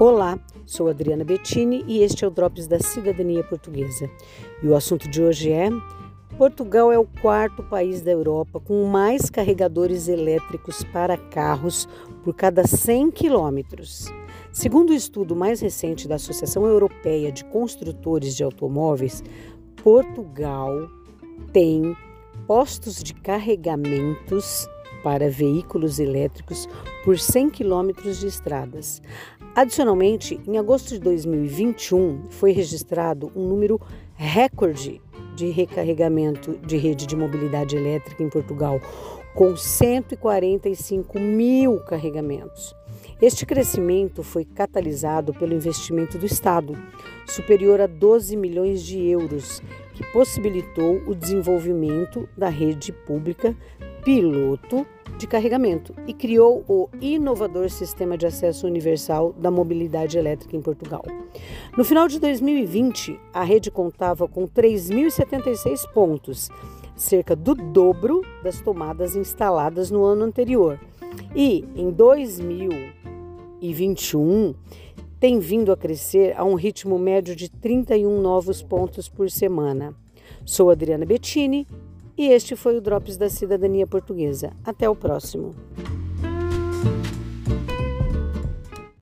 Olá, 0.00 0.38
sou 0.64 0.88
Adriana 0.88 1.24
Bettini 1.24 1.82
e 1.88 2.04
este 2.04 2.24
é 2.24 2.28
o 2.28 2.30
Drops 2.30 2.68
da 2.68 2.78
Cidadania 2.78 3.42
Portuguesa. 3.42 4.08
E 4.62 4.68
o 4.68 4.76
assunto 4.76 5.08
de 5.08 5.20
hoje 5.20 5.50
é: 5.50 5.70
Portugal 6.36 6.92
é 6.92 6.98
o 7.00 7.04
quarto 7.20 7.64
país 7.64 8.00
da 8.00 8.12
Europa 8.12 8.60
com 8.60 8.84
mais 8.84 9.28
carregadores 9.28 10.06
elétricos 10.06 10.84
para 10.92 11.16
carros 11.16 11.88
por 12.22 12.32
cada 12.32 12.64
100 12.64 13.10
quilômetros. 13.10 14.06
Segundo 14.52 14.90
o 14.90 14.94
estudo 14.94 15.34
mais 15.34 15.60
recente 15.60 16.06
da 16.06 16.14
Associação 16.14 16.64
Europeia 16.64 17.32
de 17.32 17.44
Construtores 17.46 18.36
de 18.36 18.44
Automóveis, 18.44 19.20
Portugal 19.82 20.88
tem 21.52 21.96
postos 22.46 23.02
de 23.02 23.14
carregamentos 23.14 24.68
para 25.08 25.30
veículos 25.30 25.98
elétricos 25.98 26.68
por 27.02 27.18
100 27.18 27.48
quilômetros 27.48 28.20
de 28.20 28.26
estradas. 28.26 29.00
Adicionalmente, 29.56 30.38
em 30.46 30.58
agosto 30.58 30.90
de 30.90 31.00
2021, 31.00 32.26
foi 32.28 32.52
registrado 32.52 33.32
um 33.34 33.48
número 33.48 33.80
recorde 34.14 35.00
de 35.34 35.48
recarregamento 35.48 36.58
de 36.58 36.76
rede 36.76 37.06
de 37.06 37.16
mobilidade 37.16 37.74
elétrica 37.74 38.22
em 38.22 38.28
Portugal, 38.28 38.78
com 39.34 39.56
145 39.56 41.18
mil 41.18 41.80
carregamentos. 41.84 42.76
Este 43.22 43.46
crescimento 43.46 44.22
foi 44.22 44.44
catalisado 44.44 45.32
pelo 45.32 45.54
investimento 45.54 46.18
do 46.18 46.26
Estado, 46.26 46.76
superior 47.26 47.80
a 47.80 47.86
12 47.86 48.36
milhões 48.36 48.82
de 48.82 49.08
euros, 49.08 49.62
que 49.94 50.04
possibilitou 50.12 51.00
o 51.06 51.14
desenvolvimento 51.14 52.28
da 52.36 52.50
rede 52.50 52.92
pública 52.92 53.56
piloto 54.04 54.86
de 55.18 55.26
carregamento 55.26 55.94
e 56.06 56.14
criou 56.14 56.64
o 56.68 56.88
inovador 57.00 57.68
Sistema 57.68 58.16
de 58.16 58.26
Acesso 58.26 58.64
Universal 58.66 59.32
da 59.32 59.50
Mobilidade 59.50 60.16
Elétrica 60.16 60.56
em 60.56 60.62
Portugal. 60.62 61.04
No 61.76 61.84
final 61.84 62.06
de 62.06 62.20
2020, 62.20 63.18
a 63.32 63.42
rede 63.42 63.68
contava 63.70 64.28
com 64.28 64.46
3.076 64.46 65.90
pontos, 65.92 66.48
cerca 66.94 67.34
do 67.34 67.54
dobro 67.54 68.22
das 68.42 68.60
tomadas 68.60 69.16
instaladas 69.16 69.90
no 69.90 70.04
ano 70.04 70.24
anterior. 70.24 70.78
E 71.34 71.64
em 71.74 71.90
2021, 71.90 74.54
tem 75.18 75.40
vindo 75.40 75.72
a 75.72 75.76
crescer 75.76 76.32
a 76.36 76.44
um 76.44 76.54
ritmo 76.54 76.96
médio 76.98 77.34
de 77.34 77.50
31 77.50 78.20
novos 78.20 78.62
pontos 78.62 79.08
por 79.08 79.28
semana. 79.28 79.92
Sou 80.44 80.70
Adriana 80.70 81.04
Bettini 81.04 81.66
e 82.18 82.26
este 82.26 82.56
foi 82.56 82.76
o 82.76 82.80
Drops 82.80 83.16
da 83.16 83.30
Cidadania 83.30 83.86
Portuguesa. 83.86 84.52
Até 84.64 84.90
o 84.90 84.96
próximo. 84.96 85.54